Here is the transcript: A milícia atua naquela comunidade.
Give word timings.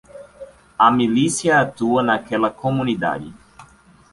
A 0.79 0.89
milícia 0.89 1.59
atua 1.61 2.01
naquela 2.01 2.49
comunidade. 2.49 3.31